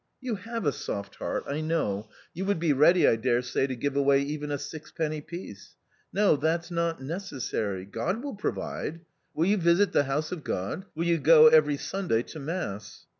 You 0.19 0.33
have 0.37 0.65
a 0.65 0.71
soft 0.71 1.17
heart, 1.17 1.43
I 1.45 1.61
know; 1.61 2.09
you 2.33 2.43
would 2.45 2.57
be 2.57 2.73
ready, 2.73 3.07
I 3.07 3.15
dare 3.17 3.43
say, 3.43 3.67
to 3.67 3.75
give 3.75 3.95
away 3.95 4.23
even 4.23 4.49
a 4.49 4.57
sixpenny 4.57 5.21
piece. 5.21 5.75
No, 6.11 6.35
that's 6.35 6.71
not 6.71 7.03
necessary; 7.03 7.85
God 7.85 8.23
will 8.23 8.33
provide 8.35 8.95
I 8.95 8.99
Will 9.35 9.45
you 9.45 9.57
visit 9.57 9.91
the 9.91 10.05
house 10.05 10.31
of 10.31 10.43
God? 10.43 10.85
Will 10.95 11.05
you 11.05 11.19
go 11.19 11.49
every 11.49 11.77
Sunday 11.77 12.23
to 12.23 12.39
Mass 12.39 13.05